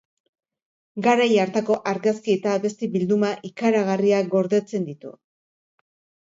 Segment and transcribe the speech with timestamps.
[1.07, 5.15] Garai hartako argazki eta abesti bilduma ikaragarria gordetzen ditu.